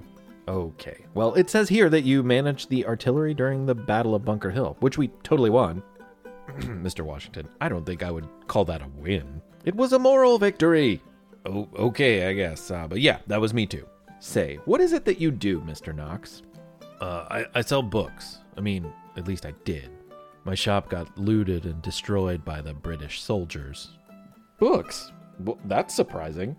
Okay. 0.48 1.04
Well, 1.12 1.34
it 1.34 1.50
says 1.50 1.68
here 1.68 1.90
that 1.90 2.04
you 2.04 2.22
managed 2.22 2.70
the 2.70 2.86
artillery 2.86 3.34
during 3.34 3.66
the 3.66 3.74
Battle 3.74 4.14
of 4.14 4.24
Bunker 4.24 4.50
Hill, 4.50 4.78
which 4.80 4.96
we 4.96 5.08
totally 5.22 5.50
won. 5.50 5.82
Mr. 6.58 7.04
Washington, 7.04 7.48
I 7.60 7.68
don't 7.68 7.84
think 7.84 8.02
I 8.02 8.10
would 8.10 8.28
call 8.46 8.64
that 8.66 8.82
a 8.82 8.88
win. 8.96 9.40
It 9.64 9.74
was 9.74 9.92
a 9.92 9.98
moral 9.98 10.38
victory. 10.38 11.02
Oh, 11.46 11.68
okay, 11.76 12.28
I 12.28 12.32
guess. 12.32 12.70
Uh, 12.70 12.86
but 12.88 13.00
yeah, 13.00 13.18
that 13.26 13.40
was 13.40 13.54
me 13.54 13.66
too. 13.66 13.86
Say, 14.20 14.58
what 14.64 14.80
is 14.80 14.92
it 14.92 15.04
that 15.04 15.20
you 15.20 15.30
do, 15.30 15.60
Mr. 15.60 15.94
Knox? 15.94 16.42
Uh, 17.00 17.26
I, 17.30 17.46
I 17.54 17.60
sell 17.60 17.82
books. 17.82 18.38
I 18.56 18.60
mean, 18.60 18.90
at 19.16 19.26
least 19.26 19.44
I 19.44 19.52
did. 19.64 19.90
My 20.44 20.54
shop 20.54 20.88
got 20.88 21.16
looted 21.18 21.64
and 21.64 21.80
destroyed 21.82 22.44
by 22.44 22.60
the 22.60 22.74
British 22.74 23.22
soldiers. 23.22 23.98
Books? 24.58 25.12
Well, 25.40 25.58
that's 25.64 25.94
surprising. 25.94 26.56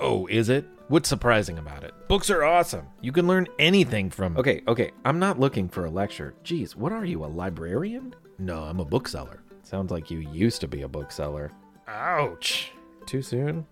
Oh, 0.00 0.26
is 0.26 0.48
it? 0.48 0.66
What's 0.88 1.08
surprising 1.08 1.58
about 1.58 1.82
it? 1.82 1.94
Books 2.08 2.28
are 2.28 2.44
awesome. 2.44 2.86
You 3.00 3.10
can 3.10 3.26
learn 3.26 3.46
anything 3.58 4.10
from. 4.10 4.36
Okay, 4.36 4.62
okay. 4.68 4.90
I'm 5.04 5.18
not 5.18 5.40
looking 5.40 5.68
for 5.68 5.86
a 5.86 5.90
lecture. 5.90 6.34
Geez, 6.42 6.76
what 6.76 6.92
are 6.92 7.04
you, 7.04 7.24
a 7.24 7.26
librarian? 7.26 8.14
No, 8.38 8.62
I'm 8.62 8.80
a 8.80 8.84
bookseller. 8.84 9.42
Sounds 9.62 9.90
like 9.90 10.10
you 10.10 10.18
used 10.18 10.60
to 10.60 10.68
be 10.68 10.82
a 10.82 10.88
bookseller. 10.88 11.52
Ouch. 11.88 12.72
Too 13.06 13.22
soon? 13.22 13.66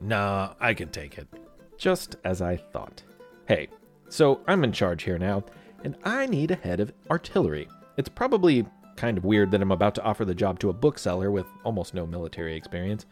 Nah, 0.00 0.54
I 0.60 0.74
can 0.74 0.88
take 0.90 1.18
it. 1.18 1.28
Just 1.76 2.16
as 2.24 2.42
I 2.42 2.56
thought. 2.56 3.02
Hey, 3.46 3.68
so 4.08 4.40
I'm 4.46 4.64
in 4.64 4.72
charge 4.72 5.02
here 5.04 5.18
now, 5.18 5.44
and 5.84 5.96
I 6.04 6.26
need 6.26 6.50
a 6.50 6.56
head 6.56 6.80
of 6.80 6.92
artillery. 7.10 7.68
It's 7.96 8.08
probably 8.08 8.66
kind 8.96 9.16
of 9.16 9.24
weird 9.24 9.50
that 9.52 9.62
I'm 9.62 9.72
about 9.72 9.94
to 9.96 10.02
offer 10.02 10.24
the 10.24 10.34
job 10.34 10.58
to 10.60 10.70
a 10.70 10.72
bookseller 10.72 11.30
with 11.30 11.46
almost 11.64 11.94
no 11.94 12.06
military 12.06 12.56
experience, 12.56 13.06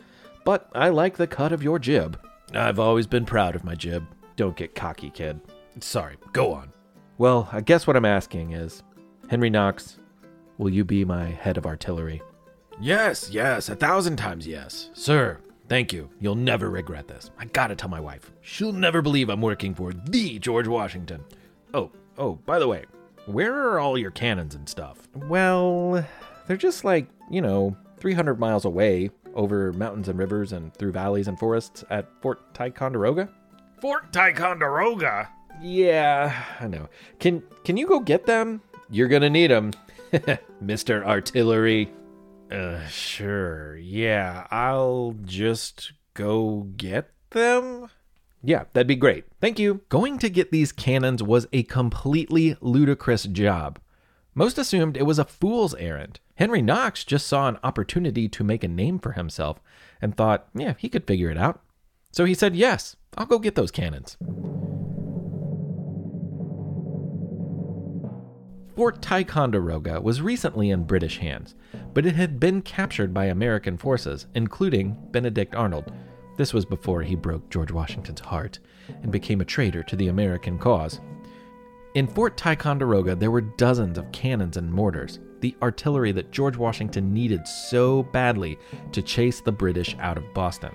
but 0.45 0.69
I 0.75 0.89
like 0.89 1.17
the 1.17 1.27
cut 1.27 1.53
of 1.53 1.63
your 1.63 1.79
jib. 1.79 2.21
I've 2.53 2.79
always 2.79 3.07
been 3.07 3.25
proud 3.25 3.55
of 3.55 3.65
my 3.65 3.75
jib. 3.75 4.07
Don't 4.37 4.57
get 4.57 4.75
cocky, 4.75 5.11
kid. 5.11 5.41
Sorry, 5.81 6.17
go 6.33 6.53
on. 6.53 6.73
Well, 7.19 7.49
I 7.53 7.61
guess 7.61 7.87
what 7.87 7.97
I'm 7.97 8.05
asking 8.05 8.53
is 8.53 8.83
Henry 9.29 9.51
Knox, 9.51 9.99
will 10.59 10.71
you 10.71 10.85
be 10.85 11.05
my 11.05 11.27
head 11.27 11.57
of 11.57 11.67
artillery? 11.67 12.23
Yes, 12.81 13.31
yes, 13.31 13.69
a 13.69 13.77
thousand 13.77 14.17
times 14.17 14.47
yes. 14.47 14.91
Sir, 14.93 15.39
thank 15.69 15.93
you. 15.93 16.11
You'll 16.21 16.35
never 16.35 16.69
regret 16.71 17.09
this. 17.09 17.31
I 17.39 17.47
gotta 17.47 17.75
tell 17.75 17.89
my 17.89 18.01
wife. 18.01 18.33
She'll 18.43 18.73
never 18.73 19.01
believe 19.03 19.29
I'm 19.29 19.41
working 19.41 19.75
for 19.75 19.93
the 19.93 20.39
George 20.39 20.69
Washington. 20.69 21.25
Oh, 21.73 21.91
oh, 22.19 22.35
by 22.47 22.59
the 22.59 22.69
way, 22.69 22.85
where 23.27 23.55
are 23.55 23.81
all 23.81 23.97
your 23.99 24.11
cannons 24.11 24.55
and 24.55 24.69
stuff? 24.69 25.09
Well, 25.15 26.07
they're 26.47 26.57
just 26.57 26.85
like, 26.85 27.07
you 27.31 27.41
know, 27.41 27.77
300 27.99 28.39
miles 28.39 28.65
away 28.65 29.11
over 29.35 29.73
mountains 29.73 30.09
and 30.09 30.19
rivers 30.19 30.53
and 30.53 30.73
through 30.75 30.93
valleys 30.93 31.29
and 31.29 31.39
forests 31.39 31.85
at 31.91 32.09
Fort 32.23 32.55
Ticonderoga. 32.55 33.29
Fort 33.81 34.13
Ticonderoga? 34.13 35.29
Yeah, 35.61 36.45
I 36.61 36.67
know. 36.67 36.89
Can 37.19 37.43
can 37.65 37.77
you 37.77 37.87
go 37.87 38.01
get 38.01 38.27
them? 38.27 38.61
You're 38.91 39.09
gonna 39.09 39.31
need 39.31 39.51
them, 39.51 39.73
Mister 40.61 41.05
Artillery. 41.05 41.93
Uh, 42.51 42.87
sure. 42.87 43.77
Yeah, 43.77 44.47
I'll 44.51 45.17
just 45.25 45.93
go 46.15 46.69
get 46.77 47.11
them. 47.31 47.89
Yeah, 48.43 48.65
that'd 48.73 48.87
be 48.87 48.95
great. 48.95 49.25
Thank 49.41 49.59
you. 49.59 49.83
Going 49.89 50.19
to 50.19 50.31
get 50.31 50.53
these 50.53 50.71
cannons 50.71 51.23
was 51.23 51.49
a 51.53 51.65
completely 51.65 52.57
ludicrous 52.61 53.25
job. 53.25 53.81
Most 54.35 54.59
assumed 54.59 54.97
it 54.97 55.05
was 55.05 55.19
a 55.19 55.25
fool's 55.25 55.75
errand. 55.75 56.21
Henry 56.37 56.63
Knox 56.63 57.03
just 57.03 57.27
saw 57.27 57.49
an 57.49 57.59
opportunity 57.65 58.29
to 58.29 58.45
make 58.45 58.63
a 58.63 58.69
name 58.69 58.99
for 58.99 59.13
himself 59.13 59.61
and 60.01 60.15
thought, 60.15 60.49
yeah, 60.55 60.75
he 60.79 60.89
could 60.89 61.07
figure 61.07 61.31
it 61.31 61.39
out. 61.39 61.63
So 62.13 62.25
he 62.25 62.35
said, 62.35 62.55
yes, 62.55 62.97
I'll 63.17 63.27
go 63.27 63.39
get 63.39 63.55
those 63.55 63.71
cannons. 63.71 64.17
Fort 68.77 69.01
Ticonderoga 69.01 69.99
was 70.03 70.21
recently 70.21 70.69
in 70.69 70.85
British 70.85 71.17
hands, 71.17 71.55
but 71.95 72.05
it 72.05 72.15
had 72.15 72.39
been 72.39 72.61
captured 72.61 73.15
by 73.15 73.25
American 73.25 73.79
forces, 73.79 74.27
including 74.35 74.95
Benedict 75.13 75.55
Arnold. 75.55 75.91
This 76.37 76.53
was 76.53 76.67
before 76.67 77.01
he 77.01 77.17
broke 77.17 77.49
George 77.49 77.71
Washington's 77.71 78.21
heart 78.21 78.59
and 79.03 79.11
became 79.11 79.41
a 79.41 79.47
traitor 79.47 79.83
to 79.85 79.97
the 79.97 80.09
American 80.09 80.59
cause. 80.59 81.01
In 81.95 82.07
Fort 82.07 82.37
Ticonderoga, 82.37 83.17
there 83.17 83.31
were 83.31 83.41
dozens 83.41 83.97
of 83.97 84.13
cannons 84.13 84.59
and 84.59 84.71
mortars, 84.71 85.21
the 85.41 85.57
artillery 85.63 86.13
that 86.13 86.31
George 86.31 86.59
Washington 86.59 87.15
needed 87.15 87.49
so 87.49 88.03
badly 88.03 88.59
to 88.93 89.01
chase 89.01 89.41
the 89.41 89.53
British 89.53 89.97
out 90.01 90.19
of 90.19 90.35
Boston. 90.35 90.75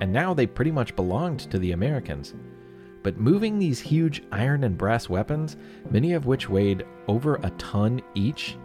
And 0.00 0.12
now 0.12 0.34
they 0.34 0.48
pretty 0.48 0.72
much 0.72 0.96
belonged 0.96 1.48
to 1.52 1.60
the 1.60 1.70
Americans. 1.70 2.34
But 3.02 3.18
moving 3.18 3.58
these 3.58 3.80
huge 3.80 4.22
iron 4.30 4.64
and 4.64 4.78
brass 4.78 5.08
weapons, 5.08 5.56
many 5.90 6.12
of 6.12 6.26
which 6.26 6.48
weighed 6.48 6.84
over 7.08 7.36
a 7.36 7.50
ton 7.58 8.00
each, 8.14 8.56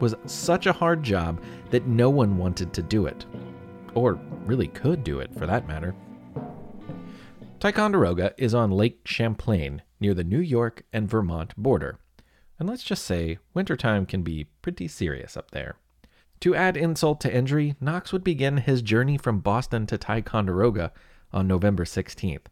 was 0.00 0.14
such 0.26 0.66
a 0.66 0.72
hard 0.72 1.02
job 1.02 1.42
that 1.70 1.86
no 1.86 2.10
one 2.10 2.36
wanted 2.36 2.72
to 2.74 2.82
do 2.82 3.06
it. 3.06 3.24
Or 3.94 4.20
really 4.44 4.68
could 4.68 5.02
do 5.02 5.20
it, 5.20 5.34
for 5.34 5.46
that 5.46 5.66
matter. 5.66 5.94
Ticonderoga 7.58 8.34
is 8.36 8.54
on 8.54 8.70
Lake 8.70 9.00
Champlain 9.06 9.82
near 9.98 10.12
the 10.12 10.24
New 10.24 10.40
York 10.40 10.82
and 10.92 11.08
Vermont 11.08 11.56
border. 11.56 11.98
And 12.58 12.68
let's 12.68 12.84
just 12.84 13.04
say 13.04 13.38
wintertime 13.54 14.04
can 14.04 14.22
be 14.22 14.48
pretty 14.60 14.88
serious 14.88 15.36
up 15.36 15.50
there. 15.52 15.76
To 16.40 16.54
add 16.54 16.76
insult 16.76 17.20
to 17.22 17.34
injury, 17.34 17.74
Knox 17.80 18.12
would 18.12 18.22
begin 18.22 18.58
his 18.58 18.82
journey 18.82 19.16
from 19.16 19.40
Boston 19.40 19.86
to 19.86 19.96
Ticonderoga 19.96 20.92
on 21.32 21.48
November 21.48 21.84
16th. 21.84 22.46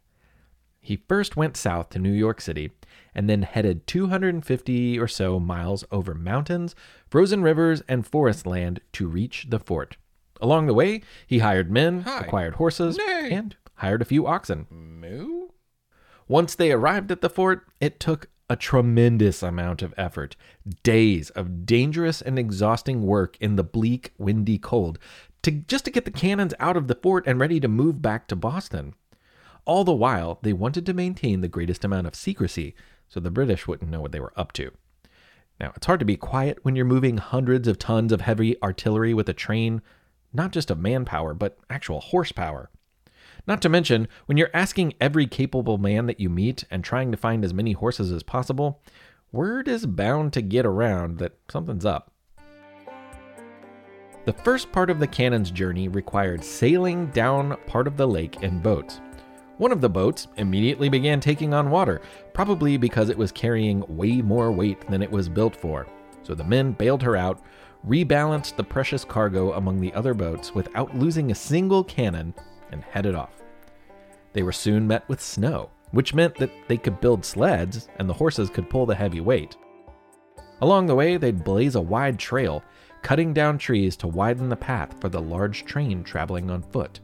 He 0.85 1.01
first 1.07 1.35
went 1.35 1.57
south 1.57 1.89
to 1.89 1.99
New 1.99 2.11
York 2.11 2.39
City 2.39 2.69
and 3.15 3.27
then 3.27 3.41
headed 3.41 3.87
250 3.87 4.99
or 4.99 5.07
so 5.07 5.39
miles 5.39 5.83
over 5.91 6.13
mountains, 6.13 6.75
frozen 7.09 7.41
rivers, 7.41 7.81
and 7.87 8.05
forest 8.05 8.45
land 8.45 8.81
to 8.93 9.07
reach 9.07 9.47
the 9.49 9.57
fort. 9.57 9.97
Along 10.39 10.67
the 10.67 10.75
way, 10.75 11.01
he 11.25 11.39
hired 11.39 11.71
men, 11.71 12.01
Hi. 12.01 12.19
acquired 12.19 12.55
horses, 12.55 12.97
Nay. 12.97 13.29
and 13.31 13.55
hired 13.75 14.03
a 14.03 14.05
few 14.05 14.27
oxen. 14.27 14.67
Moo? 14.69 15.47
Once 16.27 16.53
they 16.53 16.71
arrived 16.71 17.11
at 17.11 17.21
the 17.21 17.29
fort, 17.31 17.65
it 17.81 17.99
took 17.99 18.29
a 18.47 18.55
tremendous 18.55 19.41
amount 19.41 19.81
of 19.81 19.91
effort. 19.97 20.35
Days 20.83 21.31
of 21.31 21.65
dangerous 21.65 22.21
and 22.21 22.37
exhausting 22.37 23.01
work 23.07 23.37
in 23.39 23.55
the 23.55 23.63
bleak, 23.63 24.11
windy 24.19 24.59
cold 24.59 24.99
to 25.41 25.51
just 25.51 25.85
to 25.85 25.91
get 25.91 26.05
the 26.05 26.11
cannons 26.11 26.53
out 26.59 26.77
of 26.77 26.87
the 26.87 26.95
fort 26.95 27.25
and 27.25 27.39
ready 27.39 27.59
to 27.59 27.67
move 27.67 28.01
back 28.03 28.27
to 28.27 28.35
Boston. 28.35 28.93
All 29.65 29.83
the 29.83 29.93
while, 29.93 30.39
they 30.43 30.53
wanted 30.53 30.85
to 30.85 30.93
maintain 30.93 31.41
the 31.41 31.47
greatest 31.47 31.83
amount 31.83 32.05
of 32.07 32.15
secrecy 32.15 32.75
so 33.09 33.19
the 33.19 33.31
British 33.31 33.67
wouldn't 33.67 33.89
know 33.89 34.01
what 34.01 34.11
they 34.11 34.19
were 34.19 34.33
up 34.35 34.51
to. 34.53 34.71
Now, 35.59 35.71
it's 35.75 35.85
hard 35.85 35.99
to 35.99 36.05
be 36.05 36.17
quiet 36.17 36.59
when 36.63 36.75
you're 36.75 36.85
moving 36.85 37.17
hundreds 37.17 37.67
of 37.67 37.79
tons 37.79 38.11
of 38.11 38.21
heavy 38.21 38.61
artillery 38.61 39.13
with 39.13 39.29
a 39.29 39.33
train, 39.33 39.81
not 40.33 40.51
just 40.51 40.69
of 40.69 40.79
manpower, 40.79 41.33
but 41.33 41.57
actual 41.69 42.01
horsepower. 42.01 42.69
Not 43.47 43.61
to 43.61 43.69
mention, 43.69 44.07
when 44.25 44.37
you're 44.37 44.49
asking 44.53 44.93
every 44.99 45.27
capable 45.27 45.77
man 45.77 46.07
that 46.07 46.19
you 46.19 46.29
meet 46.29 46.63
and 46.69 46.83
trying 46.83 47.11
to 47.11 47.17
find 47.17 47.43
as 47.45 47.53
many 47.53 47.73
horses 47.73 48.11
as 48.11 48.23
possible, 48.23 48.81
word 49.31 49.67
is 49.67 49.85
bound 49.85 50.33
to 50.33 50.41
get 50.41 50.65
around 50.65 51.19
that 51.19 51.37
something's 51.49 51.85
up. 51.85 52.11
The 54.25 54.33
first 54.33 54.71
part 54.71 54.89
of 54.89 54.99
the 54.99 55.07
cannon's 55.07 55.51
journey 55.51 55.87
required 55.87 56.43
sailing 56.43 57.07
down 57.07 57.55
part 57.67 57.87
of 57.87 57.97
the 57.97 58.07
lake 58.07 58.41
in 58.41 58.59
boats. 58.59 58.99
One 59.57 59.71
of 59.71 59.79
the 59.79 59.89
boats 59.89 60.27
immediately 60.35 60.89
began 60.89 61.21
taking 61.21 61.53
on 61.53 61.69
water, 61.69 62.01
probably 62.33 62.75
because 62.75 63.09
it 63.09 63.17
was 63.17 63.31
carrying 63.31 63.85
way 63.87 64.21
more 64.21 64.51
weight 64.51 64.85
than 64.89 65.01
it 65.01 65.09
was 65.11 65.29
built 65.29 65.55
for. 65.55 65.87
So 66.23 66.35
the 66.35 66.43
men 66.43 66.73
bailed 66.73 67.01
her 67.03 67.15
out, 67.15 67.41
rebalanced 67.87 68.57
the 68.57 68.63
precious 68.63 69.05
cargo 69.05 69.53
among 69.53 69.79
the 69.79 69.93
other 69.93 70.13
boats 70.13 70.53
without 70.53 70.97
losing 70.97 71.31
a 71.31 71.35
single 71.35 71.83
cannon, 71.83 72.33
and 72.71 72.83
headed 72.83 73.15
off. 73.15 73.41
They 74.33 74.43
were 74.43 74.51
soon 74.51 74.87
met 74.87 75.07
with 75.07 75.21
snow, 75.21 75.69
which 75.91 76.13
meant 76.13 76.35
that 76.35 76.51
they 76.67 76.77
could 76.77 76.99
build 76.99 77.23
sleds 77.23 77.87
and 77.97 78.09
the 78.09 78.13
horses 78.13 78.49
could 78.49 78.69
pull 78.69 78.85
the 78.85 78.95
heavy 78.95 79.21
weight. 79.21 79.55
Along 80.61 80.85
the 80.87 80.95
way, 80.95 81.15
they'd 81.15 81.43
blaze 81.43 81.75
a 81.75 81.81
wide 81.81 82.19
trail, 82.19 82.61
cutting 83.01 83.33
down 83.33 83.57
trees 83.57 83.95
to 83.97 84.07
widen 84.07 84.49
the 84.49 84.55
path 84.55 84.99
for 84.99 85.07
the 85.07 85.21
large 85.21 85.63
train 85.63 86.03
traveling 86.03 86.49
on 86.49 86.63
foot. 86.63 86.99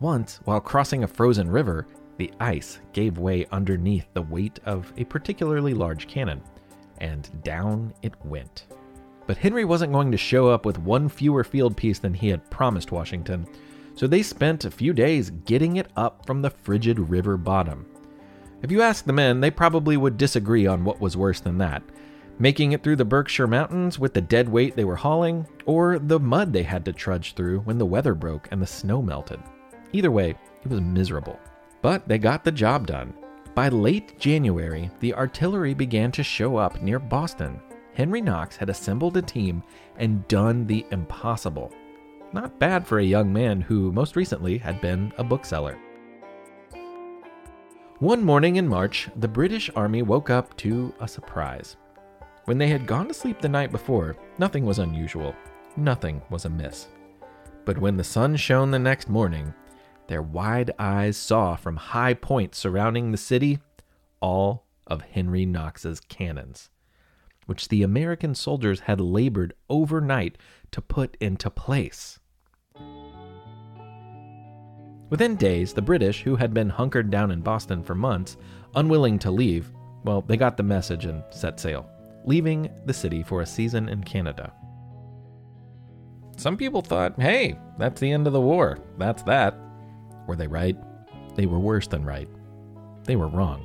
Once, 0.00 0.40
while 0.44 0.60
crossing 0.60 1.02
a 1.02 1.08
frozen 1.08 1.50
river, 1.50 1.86
the 2.18 2.32
ice 2.40 2.78
gave 2.92 3.18
way 3.18 3.46
underneath 3.52 4.06
the 4.14 4.22
weight 4.22 4.60
of 4.64 4.92
a 4.96 5.04
particularly 5.04 5.74
large 5.74 6.06
cannon, 6.06 6.40
and 6.98 7.30
down 7.42 7.92
it 8.02 8.14
went. 8.24 8.66
But 9.26 9.36
Henry 9.36 9.64
wasn't 9.64 9.92
going 9.92 10.10
to 10.12 10.16
show 10.16 10.48
up 10.48 10.64
with 10.64 10.78
one 10.78 11.08
fewer 11.08 11.44
field 11.44 11.76
piece 11.76 11.98
than 11.98 12.14
he 12.14 12.28
had 12.28 12.50
promised 12.50 12.92
Washington, 12.92 13.46
so 13.94 14.06
they 14.06 14.22
spent 14.22 14.64
a 14.64 14.70
few 14.70 14.92
days 14.92 15.30
getting 15.30 15.76
it 15.76 15.88
up 15.96 16.24
from 16.26 16.42
the 16.42 16.50
frigid 16.50 16.98
river 16.98 17.36
bottom. 17.36 17.86
If 18.62 18.70
you 18.70 18.82
ask 18.82 19.04
the 19.04 19.12
men, 19.12 19.40
they 19.40 19.50
probably 19.50 19.96
would 19.96 20.16
disagree 20.16 20.66
on 20.66 20.84
what 20.84 21.00
was 21.00 21.16
worse 21.16 21.40
than 21.40 21.58
that 21.58 21.82
making 22.38 22.72
it 22.72 22.82
through 22.82 22.96
the 22.96 23.04
Berkshire 23.04 23.46
Mountains 23.46 23.98
with 23.98 24.14
the 24.14 24.20
dead 24.20 24.48
weight 24.48 24.76
they 24.76 24.84
were 24.84 24.96
hauling, 24.96 25.46
or 25.66 25.98
the 25.98 26.20
mud 26.20 26.52
they 26.52 26.62
had 26.62 26.84
to 26.84 26.92
trudge 26.92 27.34
through 27.34 27.60
when 27.60 27.78
the 27.78 27.86
weather 27.86 28.14
broke 28.14 28.48
and 28.50 28.62
the 28.62 28.66
snow 28.66 29.02
melted. 29.02 29.40
Either 29.92 30.10
way, 30.10 30.30
it 30.62 30.68
was 30.68 30.80
miserable. 30.80 31.38
But 31.82 32.08
they 32.08 32.18
got 32.18 32.44
the 32.44 32.52
job 32.52 32.86
done. 32.86 33.14
By 33.54 33.68
late 33.68 34.18
January, 34.18 34.90
the 35.00 35.14
artillery 35.14 35.74
began 35.74 36.12
to 36.12 36.22
show 36.22 36.56
up 36.56 36.82
near 36.82 36.98
Boston. 36.98 37.60
Henry 37.94 38.20
Knox 38.20 38.56
had 38.56 38.70
assembled 38.70 39.16
a 39.16 39.22
team 39.22 39.62
and 39.96 40.26
done 40.28 40.66
the 40.66 40.86
impossible. 40.92 41.72
Not 42.32 42.58
bad 42.58 42.86
for 42.86 42.98
a 42.98 43.04
young 43.04 43.32
man 43.32 43.60
who 43.60 43.90
most 43.90 44.14
recently 44.14 44.58
had 44.58 44.80
been 44.80 45.12
a 45.18 45.24
bookseller. 45.24 45.78
One 48.00 48.22
morning 48.22 48.56
in 48.56 48.68
March, 48.68 49.08
the 49.16 49.26
British 49.26 49.70
Army 49.74 50.02
woke 50.02 50.30
up 50.30 50.56
to 50.58 50.94
a 51.00 51.08
surprise. 51.08 51.76
When 52.44 52.58
they 52.58 52.68
had 52.68 52.86
gone 52.86 53.08
to 53.08 53.14
sleep 53.14 53.40
the 53.40 53.48
night 53.48 53.72
before, 53.72 54.16
nothing 54.38 54.64
was 54.64 54.78
unusual, 54.78 55.34
nothing 55.76 56.22
was 56.30 56.44
amiss. 56.44 56.86
But 57.64 57.78
when 57.78 57.96
the 57.96 58.04
sun 58.04 58.36
shone 58.36 58.70
the 58.70 58.78
next 58.78 59.08
morning, 59.08 59.52
their 60.08 60.22
wide 60.22 60.72
eyes 60.78 61.16
saw 61.16 61.54
from 61.54 61.76
high 61.76 62.14
points 62.14 62.58
surrounding 62.58 63.12
the 63.12 63.18
city 63.18 63.58
all 64.20 64.64
of 64.86 65.02
Henry 65.02 65.46
Knox's 65.46 66.00
cannons, 66.00 66.70
which 67.46 67.68
the 67.68 67.82
American 67.82 68.34
soldiers 68.34 68.80
had 68.80 69.00
labored 69.00 69.54
overnight 69.68 70.36
to 70.72 70.80
put 70.80 71.16
into 71.20 71.50
place. 71.50 72.18
Within 75.10 75.36
days, 75.36 75.72
the 75.72 75.82
British, 75.82 76.22
who 76.22 76.36
had 76.36 76.52
been 76.52 76.68
hunkered 76.68 77.10
down 77.10 77.30
in 77.30 77.40
Boston 77.40 77.82
for 77.82 77.94
months, 77.94 78.36
unwilling 78.74 79.18
to 79.20 79.30
leave, 79.30 79.70
well, 80.04 80.22
they 80.22 80.36
got 80.36 80.56
the 80.56 80.62
message 80.62 81.06
and 81.06 81.22
set 81.30 81.58
sail, 81.58 81.88
leaving 82.24 82.70
the 82.86 82.92
city 82.92 83.22
for 83.22 83.40
a 83.40 83.46
season 83.46 83.88
in 83.88 84.02
Canada. 84.02 84.52
Some 86.36 86.56
people 86.56 86.82
thought, 86.82 87.20
hey, 87.20 87.58
that's 87.78 88.00
the 88.00 88.12
end 88.12 88.26
of 88.26 88.32
the 88.32 88.40
war. 88.40 88.78
That's 88.96 89.22
that. 89.24 89.58
Were 90.28 90.36
they 90.36 90.46
right? 90.46 90.76
They 91.34 91.46
were 91.46 91.58
worse 91.58 91.88
than 91.88 92.04
right. 92.04 92.28
They 93.04 93.16
were 93.16 93.28
wrong. 93.28 93.64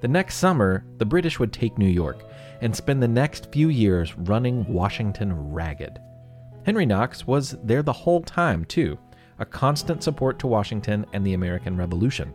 The 0.00 0.08
next 0.08 0.36
summer, 0.36 0.84
the 0.98 1.06
British 1.06 1.38
would 1.38 1.52
take 1.52 1.78
New 1.78 1.88
York 1.88 2.22
and 2.60 2.74
spend 2.74 3.02
the 3.02 3.08
next 3.08 3.52
few 3.52 3.68
years 3.68 4.18
running 4.18 4.70
Washington 4.70 5.52
ragged. 5.52 5.98
Henry 6.66 6.84
Knox 6.84 7.26
was 7.26 7.56
there 7.62 7.82
the 7.82 7.92
whole 7.92 8.20
time, 8.20 8.64
too, 8.64 8.98
a 9.38 9.46
constant 9.46 10.02
support 10.02 10.38
to 10.40 10.46
Washington 10.46 11.06
and 11.12 11.26
the 11.26 11.34
American 11.34 11.76
Revolution. 11.76 12.34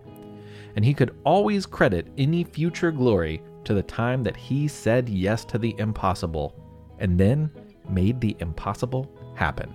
And 0.75 0.85
he 0.85 0.93
could 0.93 1.15
always 1.25 1.65
credit 1.65 2.07
any 2.17 2.43
future 2.43 2.91
glory 2.91 3.41
to 3.65 3.73
the 3.73 3.83
time 3.83 4.23
that 4.23 4.37
he 4.37 4.67
said 4.67 5.09
yes 5.09 5.43
to 5.45 5.57
the 5.57 5.75
impossible 5.79 6.55
and 6.99 7.19
then 7.19 7.51
made 7.89 8.21
the 8.21 8.37
impossible 8.39 9.11
happen. 9.35 9.73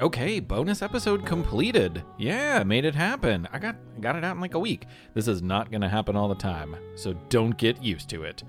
Okay, 0.00 0.38
bonus 0.38 0.80
episode 0.80 1.26
completed. 1.26 2.04
Yeah, 2.18 2.62
made 2.62 2.84
it 2.84 2.94
happen. 2.94 3.48
I 3.52 3.58
got 3.58 3.74
got 4.00 4.14
it 4.14 4.22
out 4.22 4.36
in 4.36 4.40
like 4.40 4.54
a 4.54 4.58
week. 4.58 4.86
This 5.12 5.26
is 5.26 5.42
not 5.42 5.72
going 5.72 5.80
to 5.80 5.88
happen 5.88 6.14
all 6.14 6.28
the 6.28 6.36
time, 6.36 6.76
so 6.94 7.14
don't 7.30 7.58
get 7.58 7.82
used 7.82 8.08
to 8.10 8.22
it. 8.22 8.44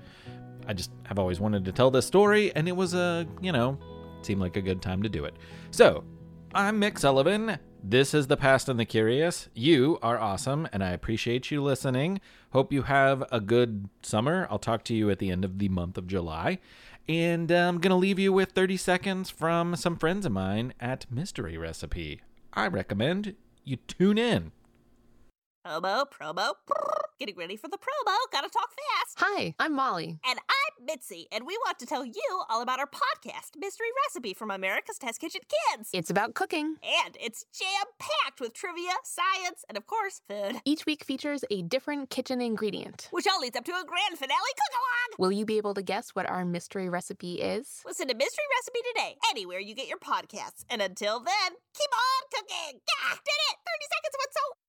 I 0.68 0.74
just 0.74 0.92
have 1.06 1.18
always 1.18 1.40
wanted 1.40 1.64
to 1.64 1.72
tell 1.72 1.90
this 1.90 2.06
story 2.06 2.54
and 2.54 2.68
it 2.68 2.76
was 2.76 2.94
a, 2.94 3.26
you 3.40 3.50
know, 3.50 3.76
seemed 4.22 4.40
like 4.40 4.56
a 4.56 4.62
good 4.62 4.80
time 4.80 5.02
to 5.02 5.08
do 5.08 5.24
it. 5.24 5.34
So, 5.72 6.04
I'm 6.54 6.80
Mick 6.80 7.00
Sullivan. 7.00 7.58
This 7.82 8.14
is 8.14 8.28
The 8.28 8.36
Past 8.36 8.68
and 8.68 8.78
the 8.78 8.84
Curious. 8.84 9.48
You 9.54 9.98
are 10.02 10.18
awesome, 10.18 10.68
and 10.72 10.84
I 10.84 10.90
appreciate 10.90 11.50
you 11.50 11.62
listening. 11.62 12.20
Hope 12.52 12.72
you 12.72 12.82
have 12.82 13.24
a 13.32 13.40
good 13.40 13.88
summer. 14.02 14.46
I'll 14.50 14.58
talk 14.58 14.84
to 14.84 14.94
you 14.94 15.10
at 15.10 15.18
the 15.18 15.30
end 15.30 15.44
of 15.44 15.58
the 15.58 15.70
month 15.70 15.96
of 15.96 16.06
July. 16.06 16.58
And 17.08 17.50
uh, 17.50 17.68
I'm 17.68 17.78
going 17.78 17.90
to 17.90 17.96
leave 17.96 18.18
you 18.18 18.32
with 18.32 18.52
30 18.52 18.76
seconds 18.76 19.30
from 19.30 19.74
some 19.76 19.96
friends 19.96 20.26
of 20.26 20.32
mine 20.32 20.74
at 20.78 21.10
Mystery 21.10 21.56
Recipe. 21.56 22.20
I 22.52 22.68
recommend 22.68 23.34
you 23.64 23.76
tune 23.76 24.18
in. 24.18 24.52
Promo, 25.66 26.04
promo. 26.10 26.52
Getting 27.20 27.36
ready 27.36 27.54
for 27.54 27.68
the 27.68 27.76
promo. 27.76 28.16
Gotta 28.32 28.48
talk 28.48 28.70
fast. 28.70 29.16
Hi, 29.18 29.54
I'm 29.58 29.74
Molly. 29.74 30.18
And 30.26 30.38
I'm 30.38 30.86
Mitzi, 30.86 31.26
and 31.30 31.46
we 31.46 31.54
want 31.66 31.78
to 31.80 31.86
tell 31.86 32.02
you 32.02 32.42
all 32.48 32.62
about 32.62 32.80
our 32.80 32.86
podcast, 32.86 33.58
Mystery 33.58 33.88
Recipe 34.06 34.32
from 34.32 34.50
America's 34.50 34.96
Test 34.96 35.20
Kitchen 35.20 35.42
Kids. 35.46 35.90
It's 35.92 36.08
about 36.08 36.32
cooking. 36.34 36.76
And 37.04 37.18
it's 37.20 37.44
jam 37.52 37.86
packed 37.98 38.40
with 38.40 38.54
trivia, 38.54 38.92
science, 39.04 39.66
and 39.68 39.76
of 39.76 39.86
course, 39.86 40.22
food. 40.26 40.62
Each 40.64 40.86
week 40.86 41.04
features 41.04 41.44
a 41.50 41.60
different 41.60 42.08
kitchen 42.08 42.40
ingredient, 42.40 43.08
which 43.10 43.26
all 43.30 43.38
leads 43.38 43.56
up 43.56 43.66
to 43.66 43.72
a 43.72 43.84
grand 43.84 44.16
finale 44.18 44.54
cook 44.56 44.80
along. 44.80 45.16
Will 45.18 45.32
you 45.32 45.44
be 45.44 45.58
able 45.58 45.74
to 45.74 45.82
guess 45.82 46.10
what 46.14 46.26
our 46.26 46.46
mystery 46.46 46.88
recipe 46.88 47.34
is? 47.34 47.82
Listen 47.84 48.08
to 48.08 48.14
Mystery 48.14 48.44
Recipe 48.56 48.80
today, 48.94 49.16
anywhere 49.28 49.60
you 49.60 49.74
get 49.74 49.88
your 49.88 49.98
podcasts. 49.98 50.64
And 50.70 50.80
until 50.80 51.20
then, 51.20 51.52
keep 51.74 51.90
on 51.92 52.22
cooking. 52.32 52.80
Gah, 52.80 53.10
did 53.12 53.40
it! 53.52 53.56
30 53.60 53.84
seconds 53.92 54.16
went 54.18 54.32
so 54.32 54.59